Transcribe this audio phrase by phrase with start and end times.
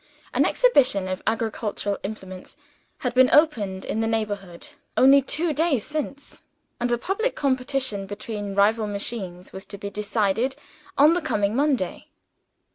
[0.33, 2.57] An exhibition of agricultural implements
[3.01, 6.41] had been opened in the neighborhood, only two days since;
[6.79, 10.55] and a public competition between rival machines was to be decided
[10.97, 12.07] on the coming Monday.